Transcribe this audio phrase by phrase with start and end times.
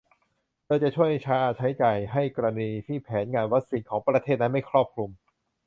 [0.65, 5.11] โดยจะช่วยค่าใช้จ่ายให้กรณีที่แผนงานวัคซีนของประเทศนั้นไม่ครอบคลุม